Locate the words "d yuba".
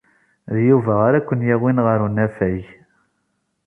0.53-0.93